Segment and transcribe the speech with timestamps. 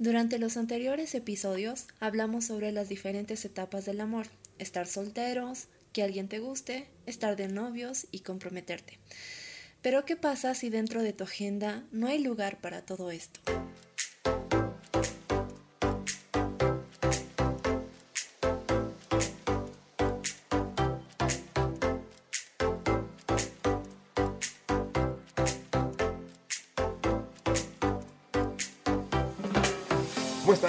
[0.00, 6.26] Durante los anteriores episodios hablamos sobre las diferentes etapas del amor, estar solteros, que alguien
[6.26, 8.98] te guste, estar de novios y comprometerte.
[9.82, 13.40] Pero ¿qué pasa si dentro de tu agenda no hay lugar para todo esto?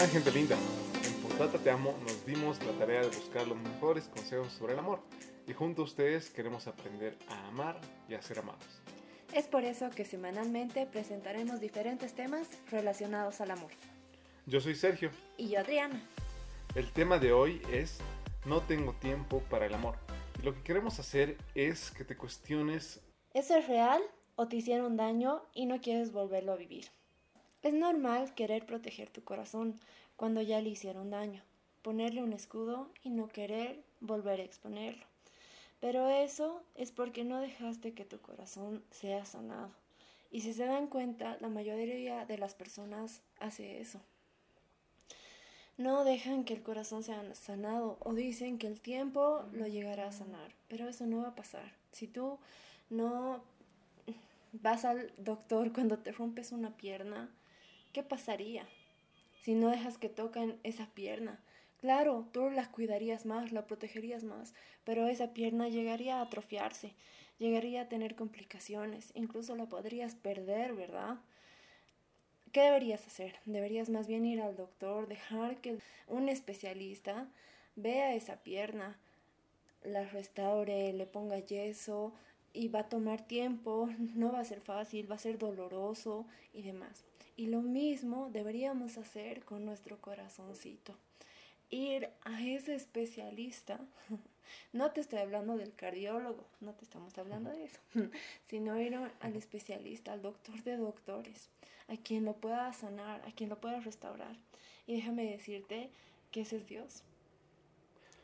[0.02, 0.58] ¿Cómo están, gente linda?
[1.06, 4.80] En Postdata Te Amo nos dimos la tarea de buscar los mejores consejos sobre el
[4.80, 5.00] amor
[5.46, 8.66] y junto a ustedes queremos aprender a amar y a ser amados.
[9.32, 13.70] Es por eso que semanalmente presentaremos diferentes temas relacionados al amor.
[14.48, 15.12] Yo soy Sergio.
[15.38, 16.02] Y yo Adriana.
[16.74, 18.00] El tema de hoy es
[18.46, 19.98] No tengo tiempo para el amor.
[20.42, 23.02] Y lo que queremos hacer es que te cuestiones
[23.36, 24.02] ¿Eso es real
[24.36, 26.86] o te hicieron daño y no quieres volverlo a vivir?
[27.64, 29.80] Es normal querer proteger tu corazón
[30.16, 31.44] cuando ya le hicieron daño,
[31.82, 35.06] ponerle un escudo y no querer volver a exponerlo.
[35.80, 39.72] Pero eso es porque no dejaste que tu corazón sea sanado.
[40.32, 44.00] Y si se dan cuenta, la mayoría de las personas hace eso.
[45.78, 50.12] No dejan que el corazón sea sanado o dicen que el tiempo lo llegará a
[50.12, 51.74] sanar, pero eso no va a pasar.
[51.92, 52.38] Si tú
[52.90, 53.44] no
[54.54, 57.30] vas al doctor cuando te rompes una pierna,
[57.92, 58.66] ¿qué pasaría
[59.44, 61.40] si no dejas que toquen esa pierna?
[61.78, 66.94] Claro, tú la cuidarías más, la protegerías más, pero esa pierna llegaría a atrofiarse,
[67.40, 71.18] llegaría a tener complicaciones, incluso la podrías perder, ¿verdad?
[72.52, 73.36] ¿Qué deberías hacer?
[73.46, 77.28] Deberías más bien ir al doctor, dejar que un especialista
[77.76, 79.00] vea esa pierna,
[79.84, 82.14] la restaure, le ponga yeso
[82.54, 86.62] y va a tomar tiempo, no va a ser fácil, va a ser doloroso y
[86.62, 87.06] demás.
[87.36, 90.96] Y lo mismo deberíamos hacer con nuestro corazoncito.
[91.70, 93.80] Ir a ese especialista,
[94.74, 97.80] no te estoy hablando del cardiólogo, no te estamos hablando de eso,
[98.50, 101.50] sino ir al especialista, al doctor de doctores,
[101.88, 104.36] a quien lo pueda sanar, a quien lo pueda restaurar.
[104.86, 105.90] Y déjame decirte
[106.32, 107.04] que ese es Dios.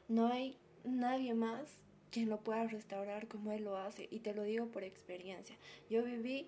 [0.08, 1.70] No hay nadie más
[2.12, 4.08] quien lo pueda restaurar como Él lo hace.
[4.12, 5.56] Y te lo digo por experiencia.
[5.90, 6.48] Yo viví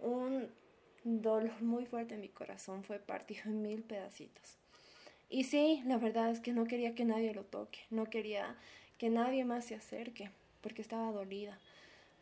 [0.00, 0.48] un
[1.04, 4.56] dolor muy fuerte en mi corazón, fue partido en mil pedacitos.
[5.28, 8.56] Y sí, la verdad es que no quería que nadie lo toque, no quería
[8.98, 10.30] que nadie más se acerque,
[10.60, 11.58] porque estaba dolida.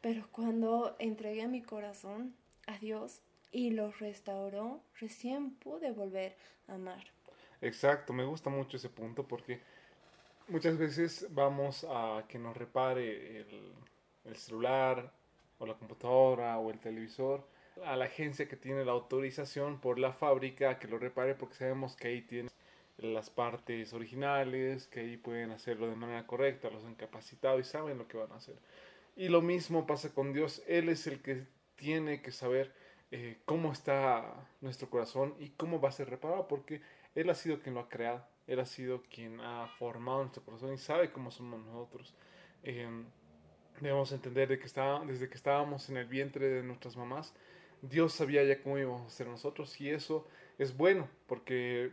[0.00, 2.34] Pero cuando entregué mi corazón
[2.66, 3.20] a Dios
[3.52, 6.36] y lo restauró, recién pude volver
[6.68, 7.04] a amar.
[7.60, 9.60] Exacto, me gusta mucho ese punto porque
[10.48, 13.74] muchas veces vamos a que nos repare el,
[14.24, 15.12] el celular
[15.58, 17.44] o la computadora o el televisor
[17.84, 21.96] a la agencia que tiene la autorización por la fábrica que lo repare porque sabemos
[21.96, 22.50] que ahí tiene
[22.98, 27.98] las partes originales, que ahí pueden hacerlo de manera correcta, los han capacitado y saben
[27.98, 28.56] lo que van a hacer.
[29.16, 31.44] Y lo mismo pasa con Dios, Él es el que
[31.76, 32.72] tiene que saber
[33.10, 36.80] eh, cómo está nuestro corazón y cómo va a ser reparado, porque
[37.14, 40.72] Él ha sido quien lo ha creado, Él ha sido quien ha formado nuestro corazón
[40.72, 42.14] y sabe cómo somos nosotros.
[42.62, 43.06] Em,
[43.80, 47.34] debemos entender de que está, desde que estábamos en el vientre de nuestras mamás,
[47.82, 50.26] Dios sabía ya cómo íbamos a ser nosotros y eso
[50.58, 51.92] es bueno porque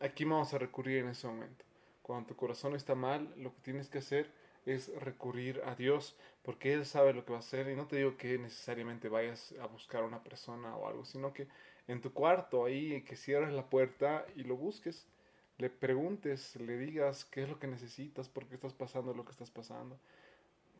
[0.00, 1.64] aquí vamos a recurrir en ese momento.
[2.02, 4.32] Cuando tu corazón está mal, lo que tienes que hacer
[4.66, 7.96] es recurrir a Dios porque Él sabe lo que va a hacer y no te
[7.96, 11.46] digo que necesariamente vayas a buscar a una persona o algo, sino que
[11.86, 15.06] en tu cuarto ahí que cierres la puerta y lo busques,
[15.58, 19.32] le preguntes, le digas qué es lo que necesitas, por qué estás pasando lo que
[19.32, 19.98] estás pasando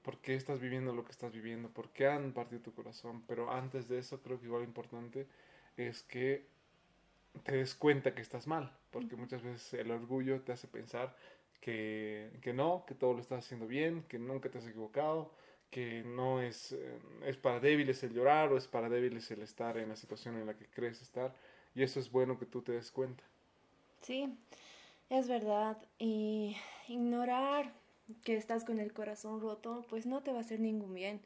[0.03, 3.23] por qué estás viviendo lo que estás viviendo, por qué han partido tu corazón.
[3.27, 5.27] Pero antes de eso, creo que igual importante
[5.77, 6.47] es que
[7.45, 11.15] te des cuenta que estás mal, porque muchas veces el orgullo te hace pensar
[11.61, 15.33] que, que no, que todo lo estás haciendo bien, que nunca te has equivocado,
[15.71, 19.79] que no es, eh, es para débiles el llorar o es para débiles el estar
[19.79, 21.35] en la situación en la que crees estar.
[21.75, 23.23] Y eso es bueno que tú te des cuenta.
[24.01, 24.37] Sí,
[25.09, 25.79] es verdad.
[25.99, 26.57] Y
[26.89, 27.73] ignorar
[28.25, 31.21] que estás con el corazón roto, pues no te va a hacer ningún bien.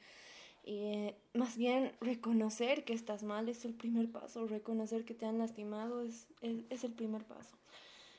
[0.65, 5.39] Y más bien reconocer que estás mal es el primer paso, reconocer que te han
[5.39, 7.57] lastimado es, es, el primer paso.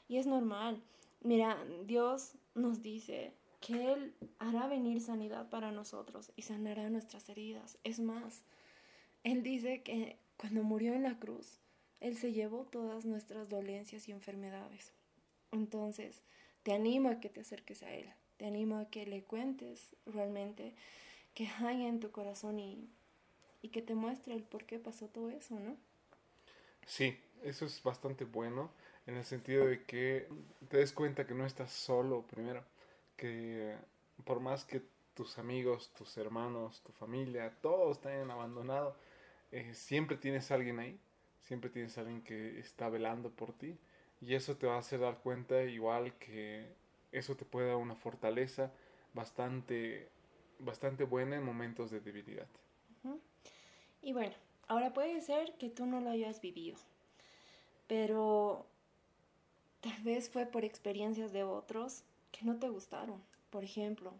[0.07, 0.79] Y es normal.
[1.21, 7.79] Mira, Dios nos dice que Él hará venir sanidad para nosotros y sanará nuestras heridas.
[7.83, 8.43] Es más,
[9.23, 11.59] Él dice que cuando murió en la cruz,
[11.99, 14.93] Él se llevó todas nuestras dolencias y enfermedades.
[15.51, 16.21] Entonces,
[16.61, 18.07] te animo a que te acerques a Él.
[18.37, 20.73] Te animo a que le cuentes realmente
[21.35, 22.89] que hay en tu corazón y,
[23.61, 25.77] y que te muestre el por qué pasó todo eso, ¿no?
[26.85, 28.71] Sí, eso es bastante bueno
[29.07, 30.27] en el sentido de que
[30.69, 32.63] te des cuenta que no estás solo primero,
[33.17, 33.75] que
[34.25, 34.81] por más que
[35.13, 38.95] tus amigos, tus hermanos, tu familia, todos te hayan abandonado,
[39.51, 40.99] eh, siempre tienes alguien ahí,
[41.41, 43.77] siempre tienes alguien que está velando por ti
[44.21, 46.67] y eso te va a hacer dar cuenta igual que
[47.17, 48.71] eso te puede dar una fortaleza
[49.13, 50.09] bastante,
[50.59, 52.47] bastante buena en momentos de debilidad.
[54.01, 54.33] Y bueno,
[54.67, 56.77] ahora puede ser que tú no lo hayas vivido,
[57.87, 58.65] pero
[59.81, 63.21] tal vez fue por experiencias de otros que no te gustaron.
[63.49, 64.13] Por ejemplo,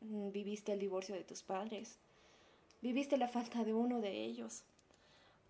[0.00, 1.98] mm, viviste el divorcio de tus padres,
[2.80, 4.64] viviste la falta de uno de ellos,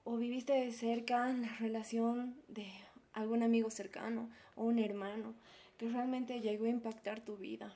[0.05, 2.67] o viviste de cerca la relación de
[3.13, 5.35] algún amigo cercano o un hermano
[5.79, 7.75] que realmente llegó a impactar tu vida.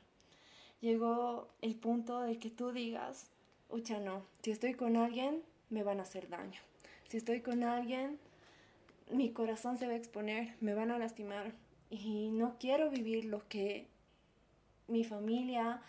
[0.81, 3.31] Llegó el punto de que tú digas,
[3.71, 6.61] ucha, no, si estoy con alguien, me van a hacer daño.
[7.09, 8.19] Si estoy con alguien,
[9.11, 11.53] mi corazón se va a exponer, me van a lastimar.
[11.91, 13.87] Y no quiero vivir lo que
[14.89, 15.81] mi familia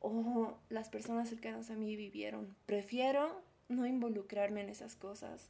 [0.00, 2.54] o las personas cercanas a mí vivieron.
[2.66, 5.48] Prefiero no involucrarme en esas cosas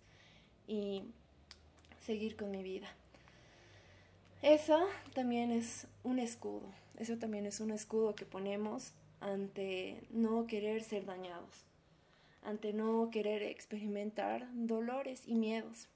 [0.66, 1.02] y
[2.00, 2.88] seguir con mi vida.
[4.42, 6.66] Eso también es un escudo,
[6.98, 11.64] eso también es un escudo que ponemos ante no querer ser dañados,
[12.42, 15.88] ante no querer experimentar dolores y miedos.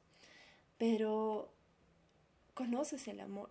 [0.78, 1.50] Pero
[2.54, 3.50] conoces el amor,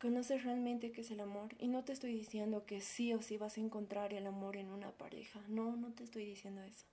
[0.00, 1.54] conoces realmente qué es el amor.
[1.60, 4.70] Y no te estoy diciendo que sí o sí vas a encontrar el amor en
[4.70, 6.86] una pareja, no, no te estoy diciendo eso.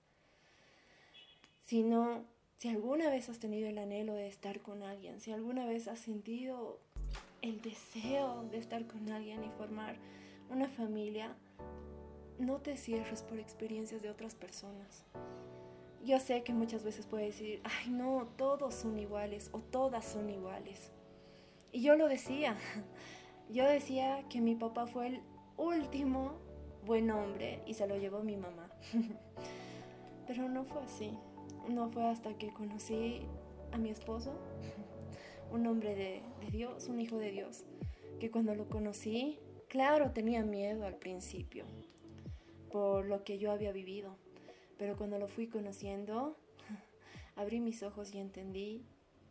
[1.66, 2.22] Sino
[2.58, 5.98] si alguna vez has tenido el anhelo de estar con alguien, si alguna vez has
[5.98, 6.78] sentido
[7.44, 9.96] el deseo de estar con alguien y formar
[10.50, 11.36] una familia,
[12.38, 15.04] no te cierres por experiencias de otras personas.
[16.02, 20.30] Yo sé que muchas veces puedes decir, ay no, todos son iguales o todas son
[20.30, 20.90] iguales.
[21.70, 22.56] Y yo lo decía,
[23.50, 25.20] yo decía que mi papá fue el
[25.58, 26.32] último
[26.86, 28.70] buen hombre y se lo llevó mi mamá.
[30.26, 31.16] Pero no fue así
[31.68, 33.20] no fue hasta que conocí
[33.72, 34.32] a mi esposo,
[35.54, 37.64] un hombre de, Dios, un hijo de Dios,
[38.18, 41.64] que cuando lo conocí, claro, tenía miedo al principio
[42.70, 44.16] por lo que yo había vivido,
[44.78, 46.36] pero cuando lo fui conociendo,
[47.36, 48.84] abrí mis ojos y entendí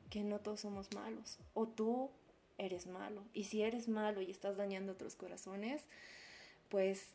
[0.09, 2.09] que no todos somos malos, o tú
[2.57, 5.83] eres malo, y si eres malo y estás dañando otros corazones,
[6.69, 7.09] pues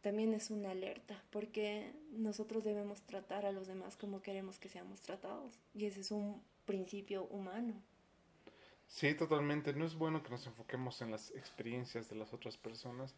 [0.00, 5.02] también es una alerta, porque nosotros debemos tratar a los demás como queremos que seamos
[5.02, 5.58] tratados.
[5.74, 7.74] Y ese es un principio humano.
[8.86, 9.72] Sí, totalmente.
[9.74, 13.14] No es bueno que nos enfoquemos en las experiencias de las otras personas,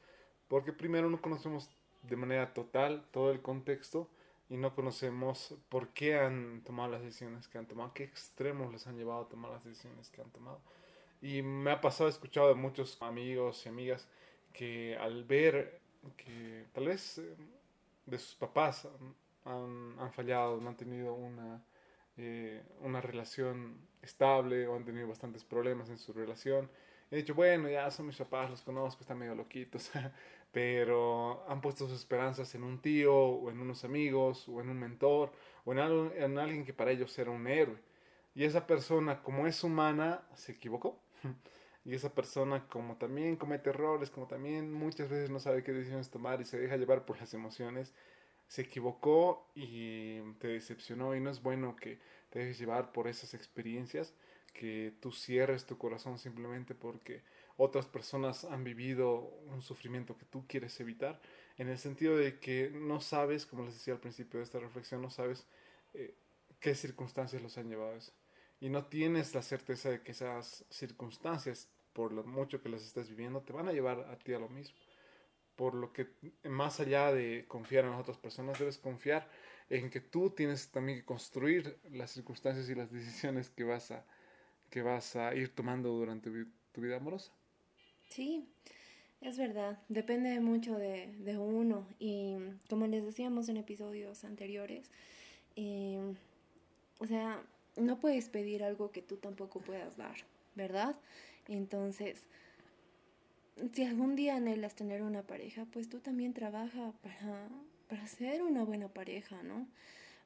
[0.48, 1.70] porque primero no conocemos
[2.02, 4.08] de manera total todo el contexto
[4.48, 8.86] y no conocemos por qué han tomado las decisiones que han tomado, qué extremos les
[8.86, 10.60] han llevado a tomar las decisiones que han tomado.
[11.20, 14.08] Y me ha pasado, he escuchado de muchos amigos y amigas
[14.52, 15.80] que al ver
[16.16, 17.36] que tal vez eh,
[18.06, 18.88] de sus papás
[19.44, 21.62] han, han, fallado, han tenido una,
[22.16, 26.70] eh, una relación estable o han tenido bastantes problemas en su relación.
[27.10, 29.90] He dicho, bueno, ya son mis papás, los conozco, están medio loquitos,
[30.52, 34.78] pero han puesto sus esperanzas en un tío o en unos amigos o en un
[34.78, 35.32] mentor
[35.64, 37.78] o en, algo, en alguien que para ellos era un héroe.
[38.34, 41.00] Y esa persona, como es humana, se equivocó.
[41.84, 46.10] y esa persona como también comete errores, como también muchas veces no sabe qué decisiones
[46.10, 47.94] tomar y se deja llevar por las emociones,
[48.46, 51.98] se equivocó y te decepcionó y no es bueno que
[52.30, 54.14] te dejes llevar por esas experiencias,
[54.52, 57.22] que tú cierres tu corazón simplemente porque
[57.56, 61.20] otras personas han vivido un sufrimiento que tú quieres evitar,
[61.56, 65.02] en el sentido de que no sabes, como les decía al principio de esta reflexión,
[65.02, 65.46] no sabes
[65.94, 66.14] eh,
[66.60, 68.12] qué circunstancias los han llevado a eso
[68.60, 73.08] y no tienes la certeza de que esas circunstancias, por lo mucho que las estés
[73.08, 74.76] viviendo, te van a llevar a ti a lo mismo.
[75.56, 76.08] Por lo que
[76.44, 79.28] más allá de confiar en las otras personas, debes confiar
[79.70, 84.04] en que tú tienes también que construir las circunstancias y las decisiones que vas a,
[84.70, 86.30] que vas a ir tomando durante
[86.72, 87.32] tu vida amorosa.
[88.08, 88.46] Sí,
[89.20, 92.36] es verdad, depende mucho de, de uno y
[92.68, 94.90] como les decíamos en episodios anteriores,
[95.56, 96.00] eh,
[96.98, 97.42] o sea,
[97.76, 100.16] no puedes pedir algo que tú tampoco puedas dar,
[100.54, 100.96] ¿verdad?
[101.48, 102.22] Entonces,
[103.72, 107.48] si algún día anhelas tener una pareja, pues tú también trabaja para,
[107.88, 109.66] para ser una buena pareja, ¿no?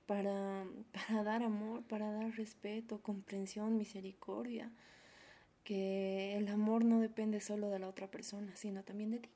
[0.07, 4.71] Para, para dar amor, para dar respeto, comprensión, misericordia.
[5.65, 9.31] Que el amor no depende solo de la otra persona, sino también de ti.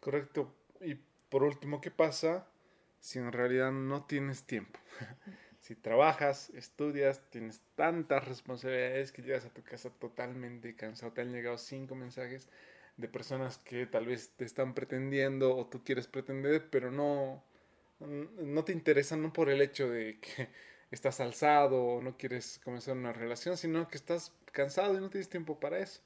[0.00, 0.54] Correcto.
[0.80, 0.96] Y
[1.28, 2.46] por último, ¿qué pasa
[3.00, 4.78] si en realidad no tienes tiempo?
[5.60, 11.12] Si trabajas, estudias, tienes tantas responsabilidades que llegas a tu casa totalmente cansado.
[11.12, 12.48] Te han llegado cinco mensajes
[12.98, 17.42] de personas que tal vez te están pretendiendo o tú quieres pretender, pero no,
[18.00, 20.48] no te interesan no por el hecho de que
[20.90, 25.28] estás alzado o no quieres comenzar una relación, sino que estás cansado y no tienes
[25.28, 26.00] tiempo para eso.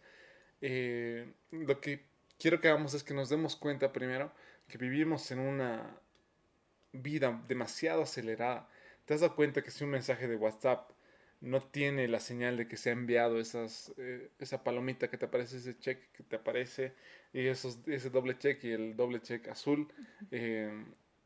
[0.61, 2.05] Eh, lo que
[2.39, 4.31] quiero que hagamos es que nos demos cuenta primero
[4.69, 5.99] que vivimos en una
[6.93, 8.69] vida demasiado acelerada.
[9.07, 10.91] ¿Te has dado cuenta que si un mensaje de WhatsApp
[11.43, 15.27] no tiene la señal de que se ha enviado esas, eh, esa palomita que te
[15.27, 16.95] aparece, ese check que te aparece,
[17.33, 19.89] y esos, ese doble check y el doble check azul,
[20.31, 20.73] eh,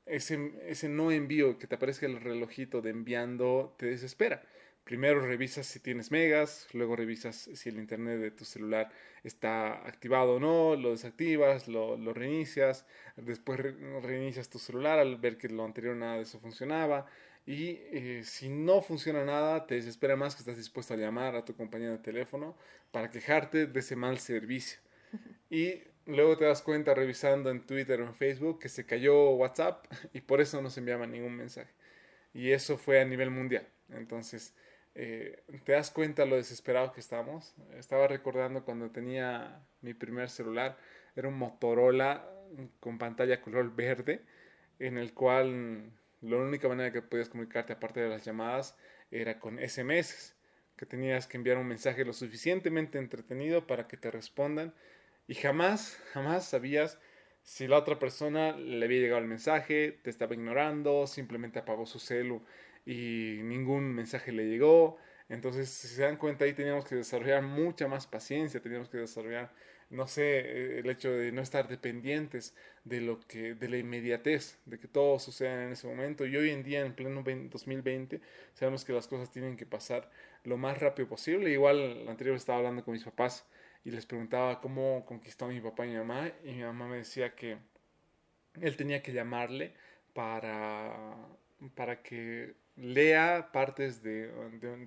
[0.06, 4.42] ese, ese no envío que te aparezca el relojito de enviando te desespera.
[4.84, 8.90] Primero revisas si tienes megas, luego revisas si el internet de tu celular
[9.24, 15.38] está activado o no, lo desactivas, lo, lo reinicias, después reinicias tu celular al ver
[15.38, 17.06] que lo anterior nada de eso funcionaba
[17.46, 21.44] y eh, si no funciona nada te desespera más que estás dispuesto a llamar a
[21.44, 22.56] tu compañía de teléfono
[22.90, 24.78] para quejarte de ese mal servicio.
[25.48, 29.86] Y luego te das cuenta revisando en Twitter o en Facebook que se cayó WhatsApp
[30.12, 31.70] y por eso no se enviaba ningún mensaje.
[32.34, 33.66] Y eso fue a nivel mundial.
[33.90, 34.54] Entonces,
[34.96, 37.54] eh, te das cuenta lo desesperado que estamos.
[37.78, 40.76] Estaba recordando cuando tenía mi primer celular,
[41.14, 42.28] era un Motorola
[42.80, 44.22] con pantalla color verde,
[44.78, 45.92] en el cual
[46.26, 48.76] la única manera que podías comunicarte aparte de las llamadas
[49.10, 50.34] era con SMS,
[50.76, 54.74] que tenías que enviar un mensaje lo suficientemente entretenido para que te respondan
[55.26, 56.98] y jamás, jamás sabías
[57.42, 62.00] si la otra persona le había llegado el mensaje, te estaba ignorando, simplemente apagó su
[62.00, 62.44] celu
[62.84, 64.98] y ningún mensaje le llegó.
[65.28, 69.52] Entonces, si se dan cuenta, ahí teníamos que desarrollar mucha más paciencia, teníamos que desarrollar,
[69.90, 74.58] no sé, eh, el hecho de no estar dependientes de lo que, de la inmediatez,
[74.66, 76.26] de que todo suceda en ese momento.
[76.26, 78.20] Y hoy en día, en pleno 2020,
[78.54, 80.10] sabemos que las cosas tienen que pasar
[80.44, 81.50] lo más rápido posible.
[81.50, 83.46] Igual, anterior estaba hablando con mis papás
[83.84, 86.96] y les preguntaba cómo conquistó a mi papá y mi mamá y mi mamá me
[86.98, 87.58] decía que
[88.60, 89.74] él tenía que llamarle
[90.12, 91.16] para,
[91.74, 94.28] para que lea partes de,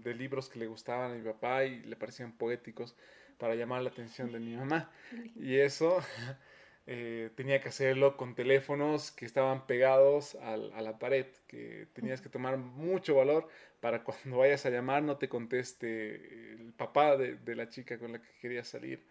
[0.03, 2.95] de, libros que le gustaban a mi papá y le parecían poéticos
[3.39, 4.91] para llamar la atención de mi mamá.
[5.35, 5.99] Y eso
[6.87, 12.21] eh, tenía que hacerlo con teléfonos que estaban pegados al, a la pared, que tenías
[12.21, 13.47] que tomar mucho valor
[13.79, 18.11] para cuando vayas a llamar no te conteste el papá de, de la chica con
[18.11, 19.03] la que querías salir.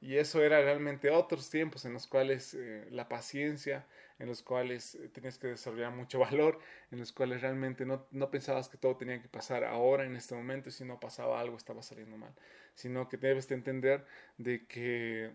[0.00, 3.86] Y eso era realmente otros tiempos en los cuales eh, la paciencia,
[4.18, 6.58] en los cuales eh, tenías que desarrollar mucho valor,
[6.90, 10.34] en los cuales realmente no, no, pensabas que todo tenía que pasar ahora, en este
[10.34, 12.34] momento, y si no pasaba algo estaba saliendo mal,
[12.74, 14.06] sino que debes de entender
[14.38, 15.32] de que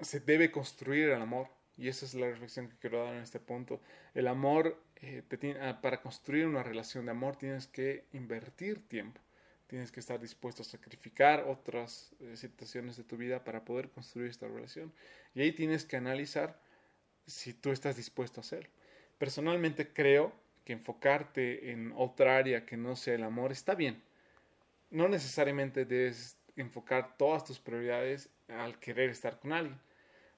[0.00, 3.38] se debe construir el amor, y esa es la reflexión que quiero dar en este
[3.38, 3.80] punto.
[4.12, 5.22] El amor eh,
[5.60, 9.20] Ah, para construir una relación de amor tienes que invertir tiempo.
[9.68, 14.30] Tienes que estar dispuesto a sacrificar otras eh, situaciones de tu vida para poder construir
[14.30, 14.92] esta relación.
[15.34, 16.58] Y ahí tienes que analizar
[17.28, 18.70] si tú estás dispuesto a hacerlo.
[19.18, 20.32] Personalmente creo
[20.64, 24.02] que enfocarte en otra área que no sea el amor está bien.
[24.90, 29.78] No necesariamente debes enfocar todas tus prioridades al querer estar con alguien.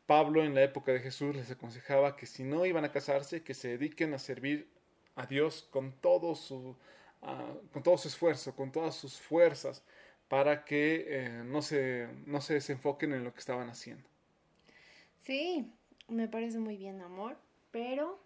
[0.06, 3.54] Pablo en la época de Jesús les aconsejaba que si no iban a casarse, que
[3.54, 4.68] se dediquen a servir
[5.14, 6.76] a Dios con todo su,
[7.22, 9.84] ah, con todo su esfuerzo, con todas sus fuerzas,
[10.28, 14.08] para que eh, no, se, no se desenfoquen en lo que estaban haciendo.
[15.22, 15.72] Sí,
[16.10, 17.36] me parece muy bien, amor,
[17.70, 18.18] pero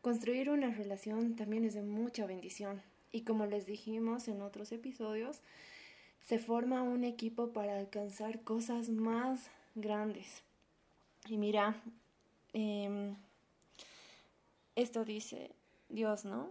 [0.00, 2.82] construir una relación también es de mucha bendición.
[3.10, 5.40] Y como les dijimos en otros episodios,
[6.20, 10.42] se forma un equipo para alcanzar cosas más grandes.
[11.26, 11.76] Y mira,
[12.52, 13.16] em,
[14.76, 15.50] esto dice
[15.88, 16.50] Dios, ¿no?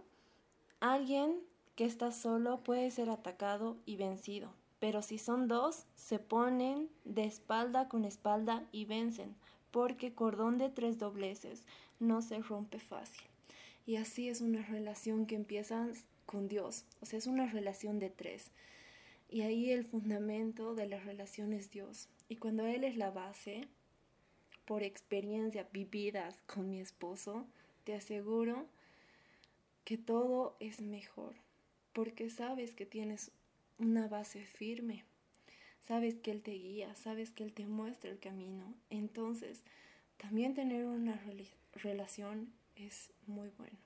[0.80, 1.40] Alguien
[1.74, 7.24] que está solo puede ser atacado y vencido, pero si son dos, se ponen de
[7.24, 9.34] espalda con espalda y vencen,
[9.72, 11.64] porque cordón de tres dobleces
[11.98, 13.26] no se rompe fácil.
[13.84, 15.88] Y así es una relación que empieza
[16.26, 18.52] con Dios, o sea, es una relación de tres.
[19.28, 22.08] Y ahí el fundamento de la relación es Dios.
[22.28, 23.66] Y cuando Él es la base,
[24.66, 27.46] por experiencia vividas con mi esposo,
[27.84, 28.66] te aseguro
[29.84, 31.34] que todo es mejor,
[31.92, 33.32] porque sabes que tienes
[33.78, 35.04] una base firme,
[35.86, 38.74] sabes que Él te guía, sabes que Él te muestra el camino.
[38.90, 39.62] Entonces,
[40.16, 41.20] también tener una
[41.74, 43.76] relación es muy bueno.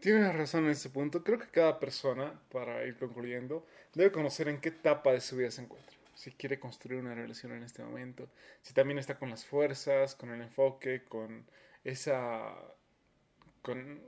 [0.00, 1.22] Tienes razón en ese punto.
[1.22, 5.50] Creo que cada persona, para ir concluyendo, debe conocer en qué etapa de su vida
[5.50, 8.28] se encuentra si quiere construir una relación en este momento,
[8.60, 11.46] si también está con las fuerzas, con el enfoque, con
[11.82, 12.54] esa,
[13.62, 14.02] con,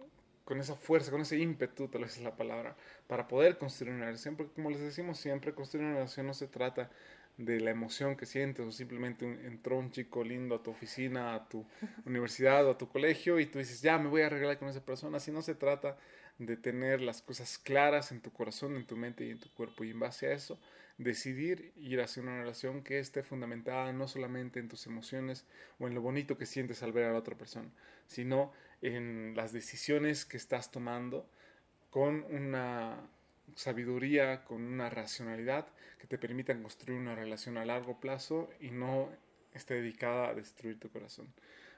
[0.44, 4.06] con esa fuerza, con ese ímpetu, tal vez es la palabra, para poder construir una
[4.06, 6.90] relación, porque como les decimos siempre, construir una relación no se trata
[7.36, 11.48] de la emoción que sientes o simplemente entró un chico lindo a tu oficina, a
[11.48, 11.64] tu
[12.04, 14.84] universidad o a tu colegio y tú dices, ya me voy a arreglar con esa
[14.84, 15.96] persona, si no se trata
[16.38, 19.84] de tener las cosas claras en tu corazón, en tu mente y en tu cuerpo
[19.84, 20.58] y en base a eso
[20.98, 25.46] decidir ir hacia una relación que esté fundamentada no solamente en tus emociones
[25.78, 27.70] o en lo bonito que sientes al ver a la otra persona,
[28.06, 31.28] sino en las decisiones que estás tomando
[31.90, 33.08] con una
[33.54, 35.66] sabiduría, con una racionalidad
[35.98, 39.10] que te permitan construir una relación a largo plazo y no
[39.52, 41.32] esté dedicada a destruir tu corazón.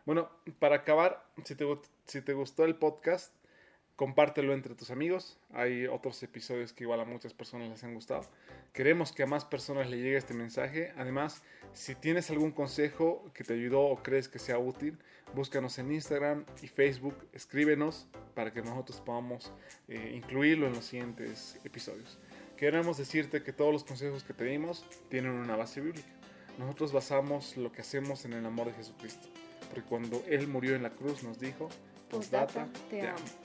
[0.06, 1.66] Bueno, para acabar, si te,
[2.06, 3.34] si te gustó el podcast,
[3.96, 5.38] compártelo entre tus amigos.
[5.52, 8.22] Hay otros episodios que igual a muchas personas les han gustado.
[8.72, 10.92] Queremos que a más personas le llegue este mensaje.
[10.96, 14.98] Además, si tienes algún consejo que te ayudó o crees que sea útil,
[15.34, 19.52] búscanos en Instagram y Facebook, escríbenos para que nosotros podamos
[19.88, 22.18] eh, incluirlo en los siguientes episodios.
[22.56, 26.08] Queremos decirte que todos los consejos que te dimos tienen una base bíblica.
[26.58, 29.28] Nosotros basamos lo que hacemos en el amor de Jesucristo.
[29.68, 31.68] Porque cuando Él murió en la cruz nos dijo,
[32.08, 33.43] postdata, te amo.